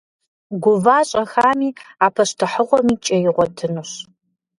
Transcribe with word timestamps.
Гува 0.63 0.97
щӏэхами, 1.07 1.69
а 2.05 2.07
пащтыхьыгъуэми 2.15 2.95
кӏэ 3.03 3.17
игъуэтынущ. 3.27 3.91